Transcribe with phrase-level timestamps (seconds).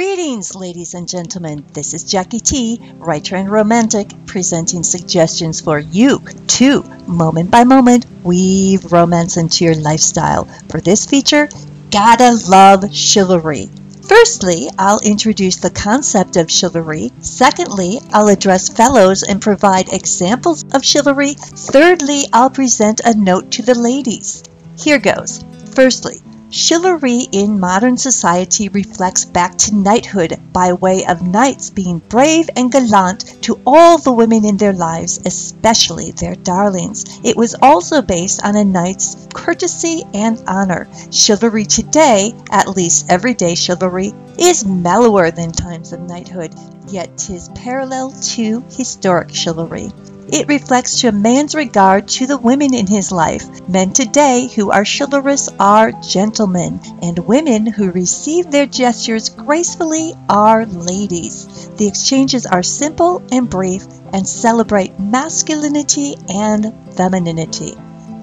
[0.00, 1.62] Greetings, ladies and gentlemen.
[1.74, 6.20] This is Jackie T, writer and romantic, presenting suggestions for you
[6.56, 10.46] to, moment by moment, weave romance into your lifestyle.
[10.70, 11.50] For this feature,
[11.90, 13.68] Gotta Love Chivalry.
[14.08, 17.12] Firstly, I'll introduce the concept of chivalry.
[17.20, 21.34] Secondly, I'll address fellows and provide examples of chivalry.
[21.34, 24.44] Thirdly, I'll present a note to the ladies.
[24.78, 25.44] Here goes.
[25.74, 26.22] Firstly,
[26.52, 32.72] Chivalry in modern society reflects back to knighthood by way of knights being brave and
[32.72, 37.20] gallant to all the women in their lives, especially their darlings.
[37.22, 40.88] It was also based on a knight's courtesy and honor.
[41.12, 46.52] Chivalry today, at least everyday chivalry, is mellower than times of knighthood,
[46.88, 49.92] yet 'tis parallel to historic chivalry.
[50.32, 53.44] It reflects a man's regard to the women in his life.
[53.68, 60.66] Men today who are chivalrous are gentlemen, and women who receive their gestures gracefully are
[60.66, 61.68] ladies.
[61.76, 67.74] The exchanges are simple and brief and celebrate masculinity and femininity.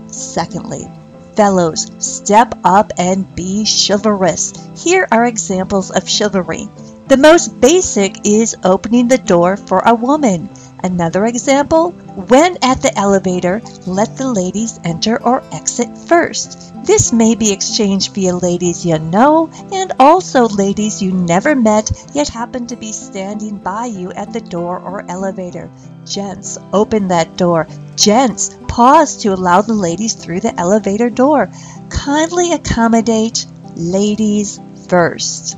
[0.07, 0.89] Secondly,
[1.35, 4.53] fellows, step up and be chivalrous.
[4.77, 6.69] Here are examples of chivalry.
[7.07, 10.49] The most basic is opening the door for a woman.
[10.83, 11.91] Another example,
[12.29, 16.73] when at the elevator, let the ladies enter or exit first.
[16.85, 22.29] This may be exchanged via ladies you know and also ladies you never met yet
[22.29, 25.69] happen to be standing by you at the door or elevator.
[26.05, 27.67] Gents, open that door.
[27.95, 31.49] Gents, pause to allow the ladies through the elevator door.
[31.89, 35.57] Kindly accommodate ladies first.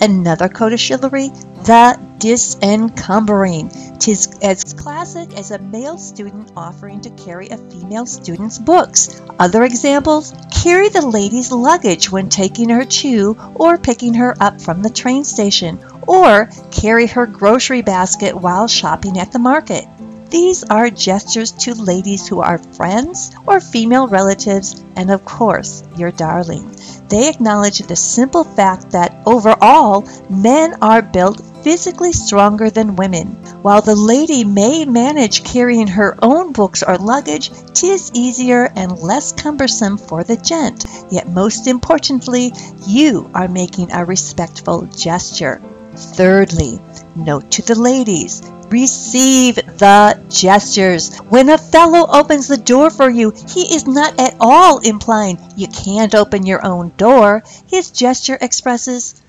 [0.00, 1.28] Another code of chivalry,
[1.64, 3.68] the disencumbering.
[3.98, 9.20] Tis as classic as a male student offering to carry a female student's books.
[9.38, 14.82] Other examples, carry the lady's luggage when taking her to or picking her up from
[14.82, 19.84] the train station, or carry her grocery basket while shopping at the market.
[20.30, 26.10] These are gestures to ladies who are friends or female relatives, and of course, your
[26.10, 26.74] darling.
[27.08, 33.26] They acknowledge the simple fact that overall, men are built physically stronger than women.
[33.62, 39.32] While the lady may manage carrying her own books or luggage, tis easier and less
[39.32, 40.84] cumbersome for the gent.
[41.10, 42.52] Yet most importantly,
[42.86, 45.60] you are making a respectful gesture.
[45.96, 46.80] Thirdly,
[47.16, 48.42] note to the ladies.
[48.68, 51.16] Receive the gestures.
[51.28, 55.68] When a fellow opens the door for you, he is not at all implying you
[55.68, 57.44] can't open your own door.
[57.68, 59.22] His gesture expresses,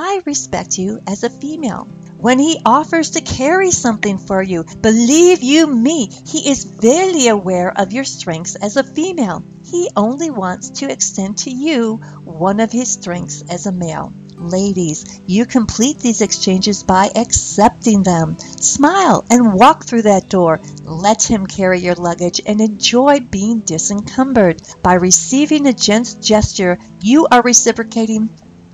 [0.00, 1.88] I respect you as a female.
[2.20, 7.76] When he offers to carry something for you, believe you me, he is very aware
[7.76, 9.42] of your strengths as a female.
[9.64, 14.12] He only wants to extend to you one of his strengths as a male.
[14.36, 18.38] Ladies, you complete these exchanges by accepting them.
[18.38, 20.60] Smile and walk through that door.
[20.84, 24.62] Let him carry your luggage and enjoy being disencumbered.
[24.80, 28.30] By receiving a gent's gesture, you are reciprocating,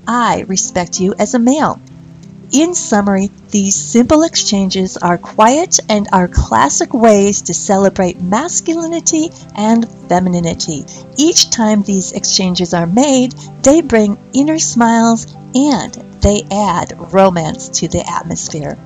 [0.06, 1.80] I respect you as a male.
[2.52, 9.88] In summary, these simple exchanges are quiet and are classic ways to celebrate masculinity and
[10.08, 10.84] femininity.
[11.16, 13.32] Each time these exchanges are made,
[13.62, 18.78] they bring inner smiles and they add romance to the atmosphere.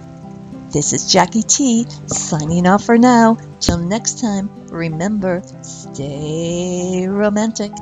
[0.70, 3.36] This is Jackie T signing off for now.
[3.60, 7.72] Till next time, remember, stay romantic.